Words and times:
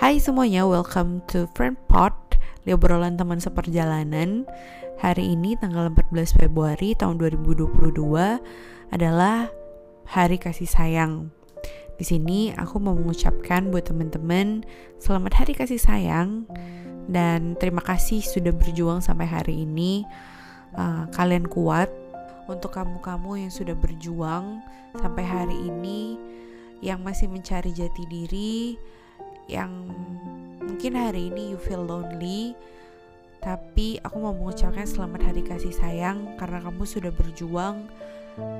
Hai 0.00 0.16
semuanya, 0.16 0.64
welcome 0.64 1.20
to 1.28 1.44
Friend 1.52 1.76
Pod, 1.84 2.16
obrolan 2.64 3.20
teman 3.20 3.36
seperjalanan. 3.36 4.48
Hari 4.96 5.36
ini 5.36 5.60
tanggal 5.60 5.92
14 5.92 6.40
Februari 6.40 6.96
tahun 6.96 7.20
2022 7.20 8.00
adalah 8.96 9.52
Hari 10.08 10.40
Kasih 10.40 10.72
Sayang. 10.72 11.28
Di 12.00 12.08
sini 12.08 12.48
aku 12.48 12.80
mau 12.80 12.96
mengucapkan 12.96 13.68
buat 13.68 13.92
teman-teman 13.92 14.64
selamat 15.04 15.44
Hari 15.44 15.52
Kasih 15.52 15.76
Sayang 15.76 16.48
dan 17.04 17.60
terima 17.60 17.84
kasih 17.84 18.24
sudah 18.24 18.56
berjuang 18.56 19.04
sampai 19.04 19.28
hari 19.28 19.68
ini. 19.68 20.08
Uh, 20.80 21.12
kalian 21.12 21.44
kuat 21.44 21.92
untuk 22.48 22.72
kamu-kamu 22.72 23.44
yang 23.44 23.52
sudah 23.52 23.76
berjuang 23.76 24.64
sampai 24.96 25.28
hari 25.28 25.60
ini 25.60 26.16
yang 26.80 27.04
masih 27.04 27.28
mencari 27.28 27.68
jati 27.76 28.08
diri, 28.08 28.80
yang 29.50 29.90
mungkin 30.62 30.94
hari 30.94 31.34
ini 31.34 31.50
you 31.50 31.58
feel 31.58 31.82
lonely, 31.82 32.54
tapi 33.42 33.98
aku 34.06 34.16
mau 34.22 34.30
mengucapkan 34.30 34.86
selamat 34.86 35.26
hari 35.26 35.42
kasih 35.42 35.74
sayang 35.74 36.38
karena 36.38 36.62
kamu 36.62 36.86
sudah 36.86 37.10
berjuang 37.10 37.90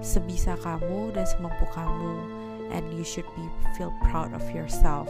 sebisa 0.03 0.59
kamu 0.59 1.15
dan 1.15 1.23
semampu 1.31 1.63
kamu 1.71 2.15
and 2.75 2.83
you 2.91 3.07
should 3.07 3.27
be 3.39 3.47
feel 3.79 3.95
proud 4.11 4.35
of 4.35 4.43
yourself. 4.51 5.07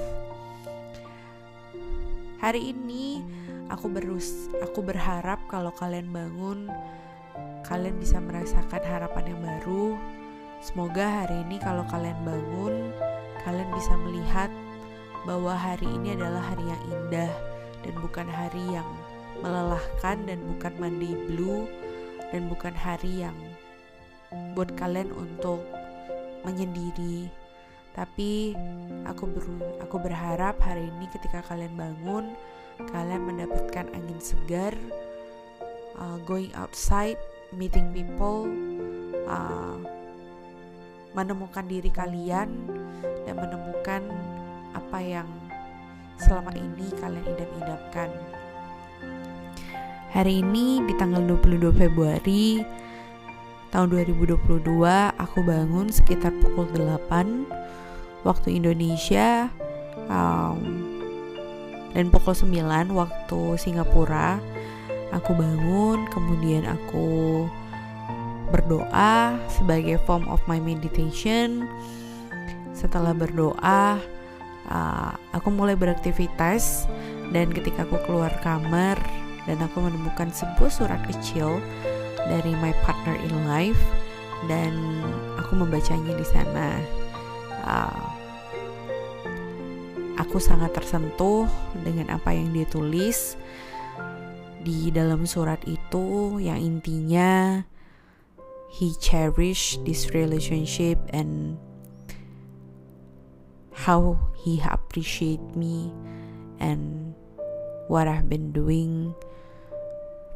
Hari 2.45 2.77
ini 2.77 3.25
aku 3.73 3.89
berus 3.89 4.53
aku 4.61 4.85
berharap 4.85 5.41
kalau 5.49 5.73
kalian 5.73 6.13
bangun 6.13 6.69
kalian 7.65 7.97
bisa 7.97 8.21
merasakan 8.21 8.85
harapan 8.85 9.33
yang 9.33 9.41
baru 9.41 9.97
Semoga 10.61 11.25
hari 11.25 11.41
ini 11.49 11.57
kalau 11.57 11.81
kalian 11.89 12.21
bangun, 12.21 12.93
kalian 13.49 13.71
bisa 13.73 13.97
melihat 13.97 14.53
bahwa 15.29 15.53
hari 15.53 15.87
ini 15.87 16.17
adalah 16.17 16.41
hari 16.41 16.65
yang 16.65 16.83
indah 16.89 17.33
dan 17.85 17.95
bukan 18.01 18.29
hari 18.29 18.65
yang 18.73 18.89
melelahkan 19.41 20.17
dan 20.29 20.39
bukan 20.57 20.73
Monday 20.81 21.15
blue 21.29 21.65
dan 22.31 22.49
bukan 22.49 22.73
hari 22.77 23.25
yang 23.25 23.37
buat 24.55 24.71
kalian 24.79 25.11
untuk 25.17 25.61
menyendiri. 26.47 27.29
Tapi 27.91 28.55
aku 29.03 29.27
ber, 29.27 29.45
aku 29.83 29.97
berharap 29.99 30.57
hari 30.63 30.87
ini 30.87 31.11
ketika 31.11 31.43
kalian 31.51 31.75
bangun, 31.75 32.39
kalian 32.95 33.27
mendapatkan 33.27 33.91
angin 33.93 34.21
segar, 34.23 34.73
uh, 35.99 36.17
going 36.23 36.55
outside, 36.55 37.19
meeting 37.51 37.91
people, 37.91 38.47
uh, 39.27 39.77
menemukan 41.19 41.67
diri 41.67 41.91
kalian 41.91 42.71
dan 43.27 43.35
menemukan 43.35 44.07
apa 44.77 44.99
yang 45.01 45.29
selama 46.21 46.53
ini 46.55 46.93
kalian 47.01 47.25
idam-idamkan. 47.25 48.11
Hari 50.11 50.43
ini 50.43 50.83
di 50.85 50.93
tanggal 50.99 51.23
22 51.23 51.71
Februari 51.71 52.61
tahun 53.71 53.95
2022 53.95 54.67
aku 55.15 55.39
bangun 55.47 55.87
sekitar 55.89 56.35
pukul 56.43 56.67
8 56.75 58.27
waktu 58.27 58.59
Indonesia 58.59 59.47
um, 60.11 60.59
dan 61.95 62.11
pukul 62.11 62.35
9 62.35 62.91
waktu 62.91 63.41
Singapura 63.55 64.43
aku 65.15 65.31
bangun 65.39 66.11
kemudian 66.11 66.67
aku 66.67 67.47
berdoa 68.51 69.39
sebagai 69.47 69.97
form 70.05 70.27
of 70.27 70.43
my 70.51 70.59
meditation. 70.59 71.71
Setelah 72.75 73.15
berdoa, 73.15 74.03
uh, 74.71 75.13
aku 75.35 75.53
mulai 75.53 75.75
beraktivitas 75.77 76.87
dan 77.35 77.51
ketika 77.51 77.85
aku 77.85 77.99
keluar 78.07 78.33
kamar 78.41 78.97
dan 79.45 79.59
aku 79.61 79.83
menemukan 79.83 80.31
sebuah 80.31 80.71
surat 80.71 81.01
kecil 81.11 81.59
dari 82.31 82.55
my 82.59 82.75
partner 82.87 83.19
in 83.21 83.35
life 83.51 83.81
dan 84.49 84.73
aku 85.37 85.59
membacanya 85.59 86.15
di 86.17 86.27
sana. 86.27 86.69
Uh, 87.61 88.07
aku 90.21 90.39
sangat 90.41 90.73
tersentuh 90.77 91.49
dengan 91.81 92.13
apa 92.13 92.33
yang 92.33 92.53
dia 92.53 92.69
tulis 92.69 93.35
di 94.61 94.93
dalam 94.93 95.25
surat 95.25 95.61
itu 95.65 96.37
yang 96.37 96.61
intinya 96.61 97.65
he 98.69 98.93
cherished 99.01 99.81
this 99.89 100.13
relationship 100.13 101.01
and 101.17 101.57
how 103.73 104.19
he 104.37 104.61
appreciate 104.65 105.43
me 105.57 105.93
and 106.59 107.15
what 107.89 108.09
I've 108.09 108.29
been 108.29 108.53
doing 108.53 109.15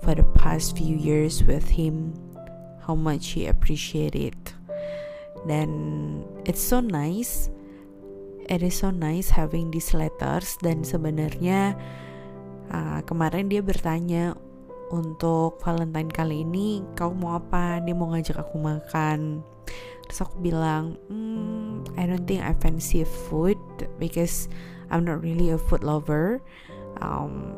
for 0.03 0.15
the 0.15 0.25
past 0.37 0.77
few 0.77 0.97
years 0.97 1.43
with 1.44 1.69
him 1.71 2.15
how 2.87 2.94
much 2.94 3.33
he 3.33 3.47
appreciate 3.47 4.15
it 4.15 4.55
then 5.47 6.25
it's 6.44 6.62
so 6.62 6.81
nice 6.81 7.49
it 8.49 8.62
is 8.62 8.77
so 8.77 8.91
nice 8.93 9.33
having 9.33 9.73
these 9.73 9.93
letters. 9.97 10.56
Dan 10.61 10.84
sebenarnya 10.84 11.77
uh, 12.71 13.00
kemarin 13.05 13.49
dia 13.49 13.65
bertanya 13.65 14.37
untuk 14.93 15.59
Valentine 15.65 16.12
kali 16.12 16.44
ini 16.44 16.84
kau 16.94 17.12
mau 17.17 17.41
apa? 17.41 17.81
Dia 17.83 17.94
mau 17.97 18.12
ngajak 18.12 18.37
aku 18.37 18.56
makan 18.61 19.41
terus 20.09 20.23
aku 20.25 20.37
bilang 20.41 20.97
hmm, 21.09 21.85
I 21.97 22.07
don't 22.07 22.25
think 22.29 22.45
I 22.45 22.53
fancy 22.59 23.05
food 23.05 23.59
because 23.99 24.49
I'm 24.91 25.05
not 25.05 25.23
really 25.23 25.51
a 25.51 25.59
food 25.59 25.83
lover. 25.83 26.41
Um, 27.01 27.57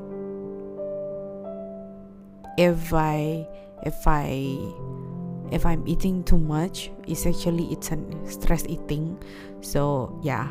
if 2.56 2.94
I 2.94 3.44
if 3.84 4.06
I 4.06 4.56
if 5.52 5.66
I'm 5.66 5.86
eating 5.86 6.24
too 6.24 6.38
much 6.38 6.90
it's 7.06 7.26
actually 7.26 7.70
it's 7.70 7.90
a 7.92 7.98
stress 8.26 8.66
eating. 8.66 9.18
So 9.60 10.14
yeah. 10.22 10.50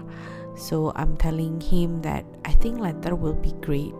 So 0.56 0.94
I'm 0.96 1.18
telling 1.18 1.60
him 1.60 2.02
that 2.08 2.24
I 2.46 2.56
think 2.56 2.80
letter 2.80 3.16
will 3.16 3.36
be 3.36 3.52
great. 3.60 3.96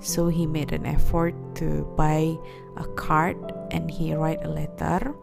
So 0.00 0.28
he 0.28 0.44
made 0.44 0.72
an 0.72 0.84
effort 0.84 1.32
to 1.56 1.88
buy 1.96 2.36
a 2.76 2.84
card 2.92 3.40
and 3.70 3.90
he 3.90 4.12
write 4.12 4.44
a 4.44 4.52
letter. 4.52 5.16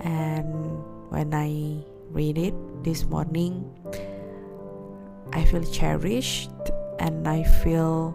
And 0.00 0.80
when 1.10 1.34
I 1.34 1.82
read 2.14 2.38
it 2.38 2.54
this 2.82 3.04
morning, 3.04 3.66
I 5.34 5.44
feel 5.44 5.62
cherished 5.66 6.54
and 6.98 7.26
I 7.26 7.42
feel 7.62 8.14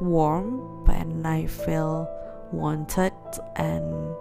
warm 0.00 0.84
and 0.88 1.26
I 1.26 1.46
feel 1.46 2.08
wanted 2.52 3.16
and 3.56 4.14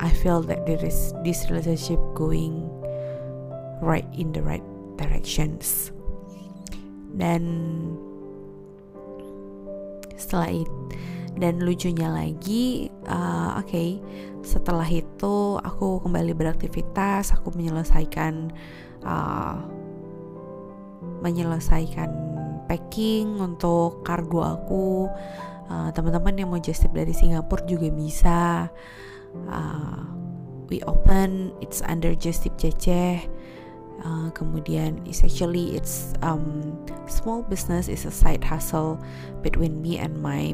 I 0.00 0.08
feel 0.10 0.40
that 0.42 0.66
there 0.66 0.82
is 0.84 1.12
this 1.24 1.50
relationship 1.50 2.00
going 2.14 2.68
right 3.80 4.08
in 4.16 4.32
the 4.32 4.42
right 4.42 4.64
directions. 4.96 5.92
Dan 7.12 8.00
setelah 10.16 10.48
itu 10.48 10.72
dan 11.38 11.64
lucunya 11.64 12.12
lagi 12.12 12.92
uh, 13.08 13.56
oke 13.56 13.68
okay, 13.68 13.98
setelah 14.44 14.86
itu 14.86 15.56
aku 15.62 16.02
kembali 16.04 16.36
beraktivitas 16.36 17.32
aku 17.32 17.54
menyelesaikan 17.56 18.52
uh, 19.06 19.56
menyelesaikan 21.22 22.10
packing 22.66 23.38
untuk 23.38 24.02
kargo 24.02 24.42
aku. 24.42 25.06
Uh, 25.70 25.88
teman-teman 25.94 26.36
yang 26.36 26.48
mau 26.50 26.60
just 26.60 26.84
tip 26.84 26.92
dari 26.92 27.14
Singapura 27.14 27.64
juga 27.64 27.88
bisa. 27.88 28.68
Uh, 29.48 30.04
we 30.68 30.80
open 30.84 31.52
it's 31.64 31.80
under 31.88 32.12
just 32.12 32.44
tip 32.44 32.52
ceceh 32.60 33.24
uh, 34.04 34.28
kemudian 34.36 35.00
it's 35.08 35.24
actually 35.24 35.72
it's 35.72 36.12
um, 36.20 36.76
small 37.08 37.40
business 37.44 37.88
is 37.88 38.04
a 38.04 38.12
side 38.12 38.44
hustle 38.44 39.00
between 39.40 39.80
me 39.80 39.96
and 39.96 40.12
my 40.20 40.52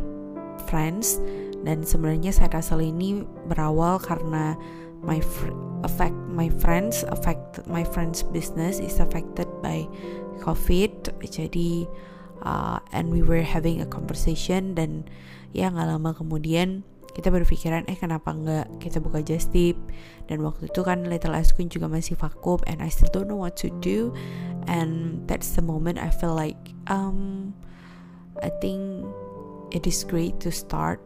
friends. 0.68 1.16
Dan 1.64 1.82
sebenarnya 1.82 2.30
side 2.30 2.54
hustle 2.54 2.84
ini 2.84 3.24
berawal 3.48 3.98
karena 3.98 4.54
my 5.02 5.18
fr 5.18 5.50
affect 5.86 6.14
my 6.26 6.50
friends 6.58 7.06
affect 7.06 7.62
my 7.70 7.86
friends 7.86 8.26
business 8.34 8.78
is 8.78 9.00
affected 9.00 9.48
by 9.64 9.88
covid. 10.44 10.92
Jadi 11.24 11.88
uh, 12.42 12.78
and 12.92 13.10
we 13.10 13.22
were 13.24 13.42
having 13.42 13.80
a 13.80 13.88
conversation 13.88 14.74
dan 14.76 15.08
ya 15.56 15.72
nggak 15.72 15.88
lama 15.88 16.10
kemudian 16.12 16.84
kita 17.18 17.34
berpikiran 17.34 17.82
eh 17.90 17.98
kenapa 17.98 18.30
nggak 18.30 18.78
kita 18.78 19.02
buka 19.02 19.18
just 19.26 19.50
tip 19.50 19.74
dan 20.30 20.38
waktu 20.38 20.70
itu 20.70 20.86
kan 20.86 21.02
Little 21.02 21.34
Ice 21.34 21.50
Queen 21.50 21.66
juga 21.66 21.90
masih 21.90 22.14
vakum 22.14 22.62
and 22.70 22.78
I 22.78 22.86
still 22.94 23.10
don't 23.10 23.26
know 23.26 23.40
what 23.40 23.58
to 23.66 23.74
do. 23.82 24.14
And 24.70 25.24
that's 25.26 25.58
the 25.58 25.64
moment 25.64 25.98
I 25.98 26.14
feel 26.14 26.36
like 26.36 26.60
um 26.86 27.50
I 28.38 28.54
think 28.62 29.02
it 29.70 29.86
is 29.86 30.04
great 30.04 30.40
to 30.40 30.50
start 30.50 31.00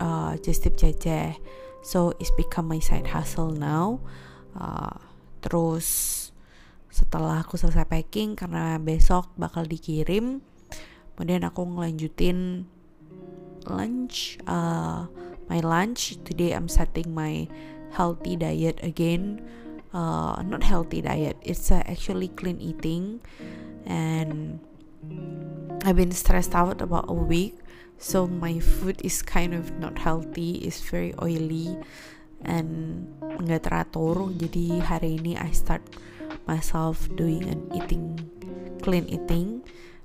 uh, 0.00 0.36
just 0.42 0.62
tip 0.62 0.76
ceceh 0.76 1.36
so 1.84 2.16
it's 2.18 2.32
become 2.32 2.66
my 2.66 2.80
side 2.80 3.06
hustle 3.06 3.52
now. 3.52 4.00
Uh, 4.56 4.96
terus 5.44 6.32
setelah 6.88 7.44
aku 7.44 7.60
selesai 7.60 7.84
packing 7.84 8.32
karena 8.32 8.80
besok 8.80 9.28
bakal 9.36 9.66
dikirim 9.66 10.40
kemudian 11.12 11.44
aku 11.44 11.66
ngelanjutin 11.66 12.64
lunch 13.68 14.40
uh, 14.48 15.04
my 15.52 15.60
lunch. 15.60 16.16
Today 16.24 16.56
I'm 16.56 16.72
setting 16.72 17.12
my 17.12 17.44
healthy 17.92 18.40
diet 18.40 18.80
again. 18.80 19.44
Uh, 19.94 20.42
not 20.42 20.66
healthy 20.66 21.04
diet 21.04 21.38
it's 21.44 21.70
uh, 21.70 21.84
actually 21.84 22.32
clean 22.32 22.58
eating. 22.64 23.20
And 23.84 24.64
I've 25.84 26.00
been 26.00 26.16
stressed 26.16 26.56
out 26.56 26.80
about 26.80 27.12
a 27.12 27.14
week 27.14 27.60
so 27.98 28.26
my 28.26 28.58
food 28.60 29.00
is 29.02 29.22
kind 29.22 29.54
of 29.54 29.72
not 29.80 29.96
healthy 29.98 30.60
it's 30.62 30.82
very 30.84 31.14
oily 31.22 31.78
and 32.44 33.04
nggak 33.40 33.66
teratur. 33.66 34.30
Jadi 34.36 34.78
hari 34.84 35.18
ini 35.18 35.34
I 35.34 35.50
start 35.50 35.82
myself 36.44 37.08
doing 37.16 37.48
an 37.48 37.64
eating 37.72 38.20
clean 38.84 39.08
eating. 39.08 39.64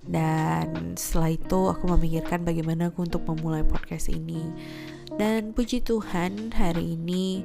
Dan 0.10 0.98
setelah 0.98 1.36
itu 1.36 1.60
aku 1.70 1.86
memikirkan 1.94 2.42
bagaimana 2.42 2.90
aku 2.90 3.06
untuk 3.06 3.28
memulai 3.30 3.62
podcast 3.62 4.10
ini. 4.10 4.42
Dan 5.20 5.54
puji 5.54 5.84
Tuhan 5.86 6.56
hari 6.56 6.98
ini 6.98 7.44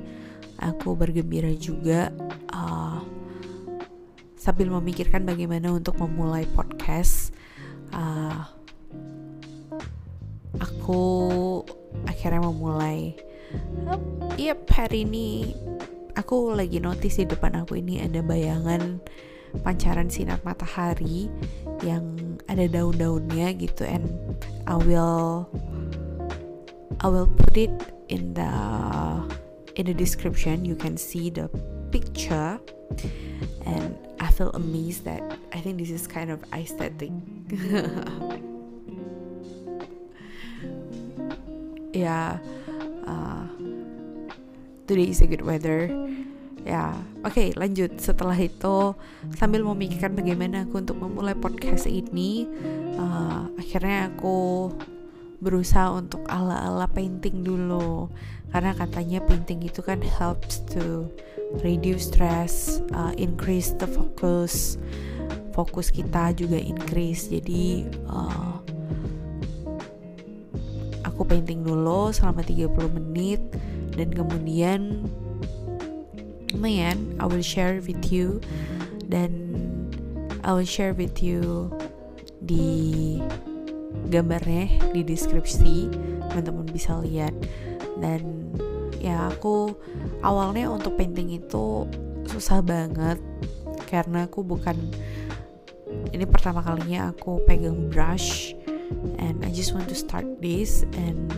aku 0.63 0.95
bergembira 0.95 1.51
juga 1.59 2.15
uh, 2.55 3.03
sambil 4.39 4.71
memikirkan 4.81 5.27
bagaimana 5.27 5.75
untuk 5.75 5.99
memulai 6.01 6.49
podcast. 6.55 7.35
Uh, 7.93 8.47
aku 10.65 11.03
akhirnya 12.09 12.41
memulai 12.41 13.13
yep 14.41 14.65
hari 14.73 15.05
ini 15.05 15.53
aku 16.17 16.57
lagi 16.57 16.81
notice 16.81 17.21
di 17.21 17.29
depan 17.29 17.61
aku 17.61 17.77
ini 17.79 18.01
ada 18.01 18.25
bayangan 18.25 18.99
pancaran 19.63 20.09
sinar 20.09 20.41
matahari 20.43 21.29
yang 21.85 22.41
ada 22.49 22.67
daun-daunnya 22.67 23.55
gitu 23.55 23.85
and 23.85 24.09
I 24.65 24.81
will 24.81 25.47
I 27.05 27.13
will 27.13 27.29
put 27.29 27.55
it 27.61 27.71
in 28.09 28.33
the 28.33 28.51
in 29.77 29.87
the 29.87 29.95
description. 29.95 30.65
You 30.65 30.77
can 30.77 30.97
see 30.97 31.31
the 31.31 31.49
picture. 31.91 32.59
And 33.67 33.97
I 34.21 34.31
feel 34.31 34.51
amazed 34.55 35.05
that 35.05 35.23
I 35.53 35.61
think 35.61 35.79
this 35.79 35.91
is 35.91 36.07
kind 36.07 36.31
of 36.31 36.45
aesthetic 36.53 37.11
yeah. 41.95 42.43
Uh, 43.07 43.47
today 44.91 45.09
is 45.09 45.23
a 45.23 45.27
good 45.31 45.47
weather. 45.47 45.89
Ya 46.65 46.97
oke 47.23 47.37
okay, 47.37 47.49
lanjut. 47.55 48.01
Setelah 48.01 48.37
itu 48.37 48.97
sambil 49.37 49.63
memikirkan 49.63 50.17
bagaimana 50.17 50.65
aku 50.67 50.81
untuk 50.81 50.97
memulai 50.99 51.37
podcast 51.37 51.87
ini 51.87 52.49
uh, 52.97 53.49
akhirnya 53.61 54.11
aku 54.13 54.73
berusaha 55.45 55.93
untuk 55.93 56.25
ala-ala 56.27 56.89
painting 56.91 57.45
dulu. 57.45 58.09
Karena 58.49 58.73
katanya 58.73 59.21
painting 59.23 59.67
itu 59.67 59.85
kan 59.85 60.01
helps 60.01 60.65
to 60.73 61.11
reduce 61.61 62.09
stress 62.09 62.81
uh, 62.97 63.13
increase 63.21 63.77
the 63.77 63.87
focus. 63.87 64.81
Fokus 65.53 65.93
kita 65.93 66.33
juga 66.33 66.57
increase. 66.57 67.29
Jadi 67.29 67.85
uh, 68.09 68.65
aku 71.15 71.23
painting 71.23 71.63
dulu 71.63 72.11
selama 72.11 72.43
30 72.43 72.75
menit. 72.99 73.41
Dan 73.95 74.11
kemudian 74.11 75.07
lumayan 76.51 77.15
I 77.23 77.25
will 77.31 77.47
share 77.47 77.79
with 77.79 78.11
you. 78.11 78.43
Dan 79.07 79.55
I 80.43 80.53
will 80.53 80.67
share 80.67 80.93
with 80.93 81.23
you 81.23 81.71
di 82.43 83.17
gambarnya 84.11 84.93
di 84.93 85.01
deskripsi 85.07 85.89
teman-teman 86.29 86.67
bisa 86.69 86.99
lihat. 87.01 87.33
Dan 88.03 88.51
ya 88.99 89.31
aku 89.31 89.73
awalnya 90.25 90.67
untuk 90.73 90.99
painting 90.99 91.31
itu 91.39 91.87
susah 92.25 92.65
banget 92.65 93.21
karena 93.93 94.25
aku 94.25 94.41
bukan 94.41 94.75
ini 96.11 96.25
pertama 96.25 96.65
kalinya 96.65 97.13
aku 97.13 97.45
pegang 97.45 97.93
brush 97.93 98.57
and 99.19 99.45
I 99.45 99.51
just 99.51 99.73
want 99.73 99.89
to 99.91 99.97
start 99.97 100.27
this 100.41 100.85
and 100.97 101.29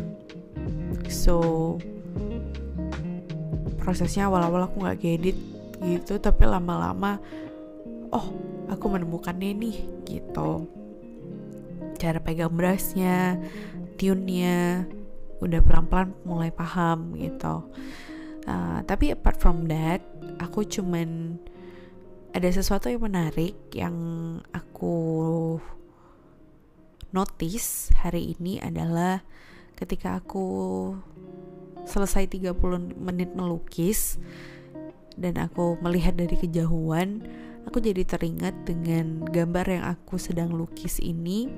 so 1.07 1.77
prosesnya 3.79 4.27
awal-awal 4.27 4.67
aku 4.67 4.83
nggak 4.83 4.99
gedit 4.99 5.39
gitu 5.85 6.19
tapi 6.19 6.49
lama-lama 6.49 7.23
oh 8.11 8.27
aku 8.67 8.85
menemukannya 8.91 9.55
nih 9.55 9.77
gitu. 10.07 10.67
Cara 11.97 12.19
pegang 12.21 12.53
brushnya 12.53 13.41
tune-nya 13.97 14.85
udah 15.41 15.61
pelan-pelan 15.63 16.13
mulai 16.27 16.51
paham 16.51 17.15
gitu. 17.17 17.65
Uh, 18.47 18.79
tapi 18.87 19.11
apart 19.11 19.39
from 19.39 19.67
that 19.67 20.03
aku 20.39 20.63
cuman 20.67 21.41
ada 22.37 22.53
sesuatu 22.53 22.93
yang 22.93 23.01
menarik 23.01 23.57
yang 23.73 23.97
aku 24.53 25.16
notice 27.17 27.89
hari 27.97 28.37
ini 28.37 28.61
adalah 28.61 29.25
ketika 29.73 30.21
aku 30.21 30.93
selesai 31.89 32.29
30 32.29 32.53
menit 33.01 33.33
melukis 33.33 34.21
dan 35.17 35.41
aku 35.41 35.81
melihat 35.81 36.13
dari 36.13 36.37
kejauhan, 36.37 37.25
aku 37.65 37.81
jadi 37.81 38.05
teringat 38.05 38.69
dengan 38.69 39.25
gambar 39.25 39.67
yang 39.81 39.85
aku 39.89 40.21
sedang 40.21 40.53
lukis 40.53 41.01
ini 41.01 41.49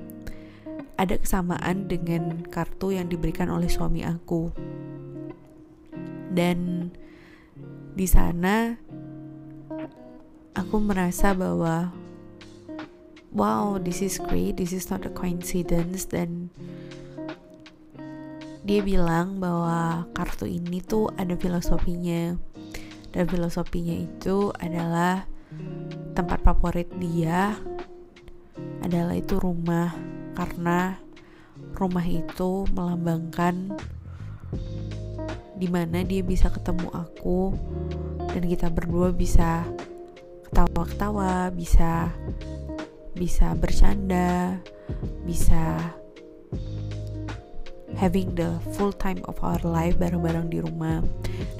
ada 0.95 1.19
kesamaan 1.19 1.91
dengan 1.91 2.47
kartu 2.47 2.95
yang 2.95 3.11
diberikan 3.11 3.51
oleh 3.51 3.67
suami 3.67 4.07
aku. 4.07 4.55
Dan 6.31 6.87
di 7.99 8.07
sana 8.07 8.79
aku 10.55 10.75
merasa 10.79 11.35
bahwa 11.35 11.91
wow, 13.33 13.77
this 13.77 14.01
is 14.01 14.17
great, 14.17 14.57
this 14.57 14.73
is 14.73 14.89
not 14.89 15.05
a 15.05 15.11
coincidence. 15.11 16.05
Dan 16.09 16.49
dia 18.65 18.81
bilang 18.81 19.41
bahwa 19.41 20.05
kartu 20.13 20.49
ini 20.49 20.81
tuh 20.81 21.09
ada 21.17 21.33
filosofinya. 21.37 22.37
Dan 23.09 23.25
filosofinya 23.25 23.95
itu 24.05 24.53
adalah 24.61 25.25
tempat 26.13 26.45
favorit 26.45 26.89
dia 27.01 27.57
adalah 28.85 29.17
itu 29.17 29.37
rumah. 29.41 29.93
Karena 30.37 30.95
rumah 31.75 32.05
itu 32.05 32.65
melambangkan 32.71 33.75
di 35.59 35.67
mana 35.67 36.07
dia 36.07 36.23
bisa 36.23 36.47
ketemu 36.47 36.87
aku 36.95 37.51
dan 38.31 38.43
kita 38.47 38.71
berdua 38.71 39.11
bisa 39.11 39.67
ketawa-ketawa 40.47 41.51
bisa 41.51 42.15
bisa 43.19 43.51
bercanda 43.59 44.55
bisa 45.27 45.75
having 47.99 48.31
the 48.39 48.55
full 48.79 48.95
time 48.95 49.19
of 49.27 49.35
our 49.43 49.59
life 49.67 49.99
bareng-bareng 49.99 50.47
di 50.47 50.63
rumah. 50.63 51.03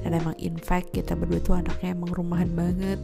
Dan 0.00 0.16
emang 0.16 0.32
in 0.40 0.56
fact 0.56 0.96
kita 0.96 1.12
berdua 1.12 1.44
tuh 1.44 1.60
anaknya 1.60 1.92
emang 1.92 2.16
rumahan 2.16 2.50
banget. 2.56 2.96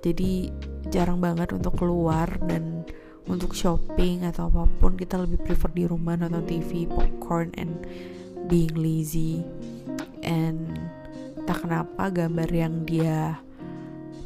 Jadi 0.00 0.54
jarang 0.88 1.18
banget 1.18 1.50
untuk 1.50 1.76
keluar 1.76 2.30
dan 2.46 2.86
untuk 3.26 3.52
shopping 3.52 4.24
atau 4.24 4.48
apa 4.48 4.70
pun 4.80 4.94
kita 4.94 5.18
lebih 5.20 5.42
prefer 5.42 5.70
di 5.74 5.84
rumah 5.84 6.16
nonton 6.16 6.46
TV, 6.46 6.86
popcorn 6.86 7.50
and 7.58 7.74
being 8.46 8.72
lazy. 8.78 9.42
And 10.22 10.78
tak 11.44 11.66
kenapa 11.66 12.08
gambar 12.14 12.48
yang 12.54 12.86
dia 12.86 13.42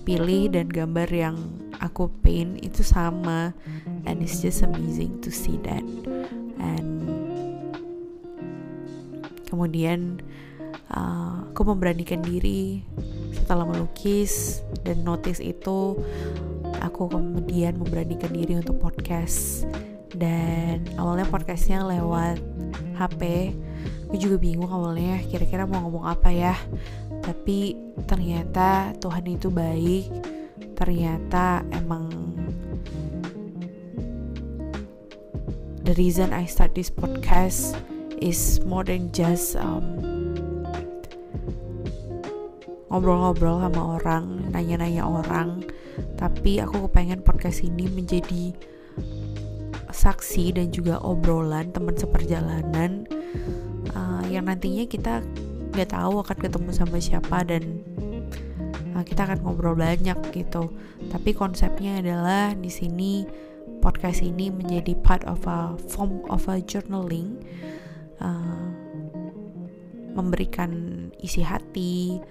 pilih 0.05 0.53
dan 0.53 0.69
gambar 0.69 1.09
yang 1.09 1.37
aku 1.85 2.09
paint 2.25 2.57
itu 2.65 2.81
sama 2.81 3.53
and 4.09 4.25
it's 4.25 4.41
just 4.41 4.65
amazing 4.65 5.21
to 5.21 5.29
see 5.29 5.61
that. 5.61 5.85
And 6.57 7.05
kemudian 9.53 10.25
uh, 10.89 11.45
aku 11.53 11.69
memberanikan 11.69 12.25
diri 12.25 12.81
setelah 13.37 13.69
melukis 13.69 14.65
dan 14.81 15.05
notice 15.05 15.45
itu 15.45 16.01
aku 16.81 17.13
kemudian 17.13 17.77
memberanikan 17.77 18.33
diri 18.33 18.57
untuk 18.57 18.81
podcast. 18.81 19.69
Dan 20.15 20.87
awalnya 20.95 21.27
podcastnya 21.27 21.83
lewat 21.83 22.39
HP 22.95 23.51
aku 24.07 24.31
juga 24.31 24.39
bingung 24.39 24.71
awalnya 24.71 25.19
kira-kira 25.27 25.67
mau 25.67 25.83
ngomong 25.85 26.07
apa 26.07 26.31
ya. 26.31 26.55
Tapi 27.19 27.75
ternyata 28.07 28.95
Tuhan 29.03 29.27
itu 29.27 29.51
baik 29.51 30.34
ternyata 30.75 31.63
emang 31.73 32.11
the 35.85 35.95
reason 35.95 36.33
I 36.33 36.47
start 36.47 36.75
this 36.75 36.91
podcast 36.91 37.77
is 38.19 38.59
more 38.65 38.83
than 38.83 39.13
just 39.13 39.55
um, 39.57 40.01
ngobrol-ngobrol 42.89 43.59
sama 43.59 43.99
orang, 43.99 44.55
nanya-nanya 44.55 45.03
orang, 45.03 45.67
tapi 46.15 46.63
aku 46.63 46.87
kepengen 46.87 47.27
podcast 47.27 47.67
ini 47.67 47.91
menjadi 47.91 48.55
saksi 49.91 50.55
dan 50.55 50.71
juga 50.71 51.03
obrolan 51.03 51.71
teman 51.75 51.95
seperjalanan 51.99 53.07
uh, 53.95 54.23
yang 54.31 54.47
nantinya 54.47 54.87
kita 54.87 55.23
nggak 55.75 55.91
tahu 55.91 56.23
akan 56.23 56.39
ketemu 56.39 56.71
sama 56.71 56.99
siapa 57.03 57.43
dan 57.47 57.83
kita 59.03 59.27
akan 59.27 59.43
ngobrol 59.43 59.75
banyak 59.75 60.17
gitu. 60.31 60.71
Tapi 61.11 61.35
konsepnya 61.35 61.99
adalah 61.99 62.55
di 62.55 62.71
sini 62.71 63.27
podcast 63.83 64.23
ini 64.23 64.53
menjadi 64.55 64.95
part 65.03 65.27
of 65.27 65.43
a 65.51 65.75
form 65.91 66.23
of 66.31 66.47
a 66.47 66.63
journaling 66.63 67.41
uh, 68.23 68.69
memberikan 70.15 70.71
isi 71.19 71.43
hati 71.43 72.23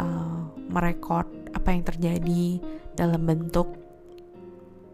uh, 0.00 0.48
merekod 0.72 1.28
apa 1.52 1.68
yang 1.76 1.84
terjadi 1.84 2.44
dalam 2.96 3.28
bentuk 3.28 3.68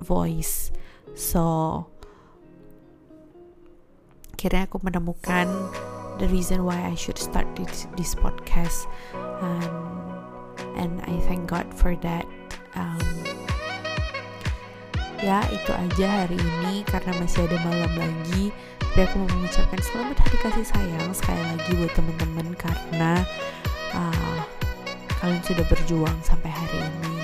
voice. 0.03 0.75
So 1.15 1.87
akhirnya 4.35 4.71
aku 4.71 4.79
menemukan 4.83 5.51
the 6.19 6.27
reason 6.31 6.67
why 6.67 6.79
I 6.87 6.95
should 6.99 7.19
start 7.19 7.47
this, 7.55 7.87
this 7.95 8.15
podcast. 8.19 8.91
Um, 9.39 9.99
and 10.79 11.03
I 11.05 11.19
thank 11.27 11.51
God 11.51 11.67
for 11.75 11.93
that 12.07 12.25
um, 12.79 13.03
ya 15.19 15.43
itu 15.51 15.71
aja 15.75 16.25
hari 16.25 16.39
ini 16.39 16.87
karena 16.87 17.13
masih 17.19 17.45
ada 17.51 17.59
malam 17.67 17.93
lagi. 17.99 18.55
Tapi 18.79 19.05
aku 19.05 19.15
mau 19.21 19.31
mengucapkan 19.31 19.79
selamat 19.79 20.17
hari 20.27 20.37
kasih 20.43 20.67
sayang 20.75 21.11
sekali 21.15 21.43
lagi 21.43 21.71
buat 21.77 21.93
teman-teman 21.95 22.47
karena 22.59 23.13
uh, 23.95 24.39
kalian 25.23 25.43
sudah 25.45 25.63
berjuang 25.71 26.19
sampai 26.25 26.51
hari 26.51 26.79
ini. 26.83 27.15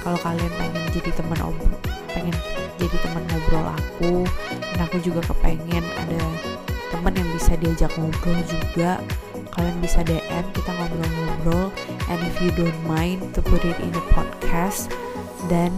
Kalau 0.00 0.16
kalian 0.24 0.52
pengen 0.56 0.84
jadi 0.96 1.12
teman 1.12 1.40
obrol 1.44 1.76
pengen 2.10 2.34
jadi 2.80 2.96
teman 3.04 3.22
ngobrol 3.30 3.66
aku 3.68 4.12
dan 4.48 4.78
aku 4.88 4.96
juga 5.04 5.20
kepengen 5.28 5.84
ada 5.84 6.22
teman 6.90 7.12
yang 7.14 7.28
bisa 7.36 7.52
diajak 7.60 7.92
ngobrol 8.00 8.40
juga 8.48 8.98
kalian 9.60 9.76
bisa 9.84 10.00
DM 10.08 10.44
kita 10.56 10.72
ngobrol-ngobrol. 10.72 11.68
And 12.08 12.18
if 12.24 12.40
you 12.40 12.48
don't 12.56 12.80
mind 12.88 13.36
to 13.36 13.44
put 13.44 13.60
it 13.60 13.76
in 13.84 13.92
a 13.92 14.04
podcast 14.16 14.88
then 15.52 15.68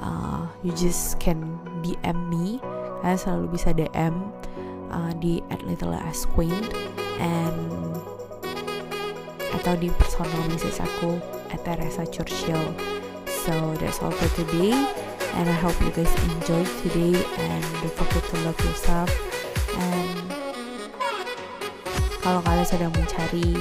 uh, 0.00 0.48
you 0.64 0.72
just 0.72 1.20
can 1.20 1.60
DM 1.84 2.16
me. 2.32 2.56
Kalian 3.04 3.20
selalu 3.20 3.44
bisa 3.52 3.76
DM 3.76 4.32
uh, 4.88 5.12
di 5.20 5.44
at 5.52 5.60
little 5.68 5.92
as 5.92 6.24
queen 6.24 6.64
and 7.20 7.60
atau 9.60 9.76
di 9.76 9.92
personal 10.00 10.32
message 10.48 10.80
aku 10.80 11.20
at 11.52 11.60
Teresa 11.68 12.08
Churchill. 12.08 12.72
So 13.28 13.76
that's 13.76 14.00
all 14.00 14.08
for 14.10 14.32
today 14.40 14.72
and 15.36 15.44
I 15.44 15.56
hope 15.60 15.76
you 15.84 15.92
guys 15.92 16.08
enjoyed 16.32 16.68
today 16.80 17.12
and 17.44 17.60
don't 17.84 17.92
forget 17.92 18.24
to 18.24 18.36
love 18.48 18.58
yourself 18.64 19.12
kalau 22.26 22.42
kalian 22.42 22.66
sedang 22.66 22.90
mencari 22.90 23.54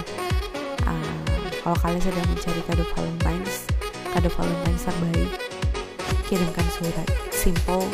uh, 0.90 1.22
kalau 1.62 1.78
kalian 1.86 2.02
sedang 2.02 2.26
mencari 2.34 2.62
kado 2.66 2.82
Valentine's 2.98 3.70
kado 4.10 4.26
Valentine's 4.34 4.82
terbaik 4.82 5.32
kirimkan 6.26 6.66
surat. 6.74 7.06
Simple 7.30 7.86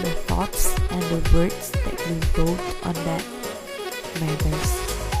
the 0.00 0.12
thoughts 0.24 0.72
and 0.88 1.04
the 1.12 1.20
words 1.36 1.76
that 1.84 1.92
you 2.08 2.16
wrote 2.40 2.64
on 2.88 2.96
that 3.04 3.20
matters. 4.16 4.70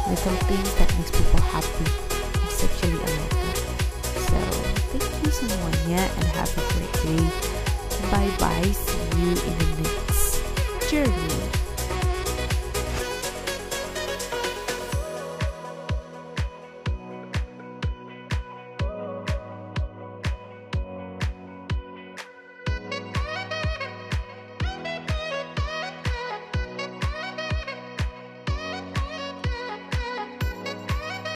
Little 0.08 0.36
things 0.48 0.72
that 0.80 0.88
makes 0.96 1.12
people 1.12 1.44
happy. 1.52 1.84
It's 2.48 2.64
actually 2.64 2.96
a 2.96 3.10
letter 3.20 3.52
so 4.24 4.40
thank 4.88 5.04
you 5.20 5.28
semuanya 5.36 6.00
and 6.00 6.26
have 6.32 6.48
a 6.56 6.64
great 6.72 6.94
day. 7.04 7.24
Bye 8.08 8.32
bye 8.40 8.72
see 8.72 9.04
you 9.20 9.36
in 9.36 9.52
the 9.60 9.68
next 9.84 10.40
journey 10.88 11.63